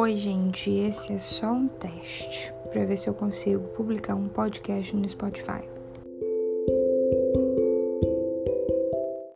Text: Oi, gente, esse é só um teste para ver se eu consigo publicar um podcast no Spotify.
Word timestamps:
Oi, 0.00 0.14
gente, 0.14 0.70
esse 0.70 1.12
é 1.12 1.18
só 1.18 1.50
um 1.50 1.66
teste 1.66 2.54
para 2.70 2.84
ver 2.84 2.96
se 2.96 3.10
eu 3.10 3.14
consigo 3.14 3.66
publicar 3.70 4.14
um 4.14 4.28
podcast 4.28 4.94
no 4.94 5.08
Spotify. 5.08 5.77